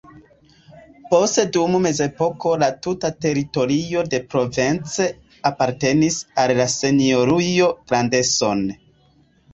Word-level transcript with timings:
Poste 1.09 1.43
dum 1.57 1.75
mezepoko 1.83 2.53
la 2.63 2.69
tuta 2.87 3.11
teritorio 3.25 4.03
de 4.15 4.21
Provence 4.31 5.07
apartenis 5.51 6.19
al 6.45 6.57
la 6.63 6.69
Senjorujo 6.77 7.69
Grandson. 7.93 8.69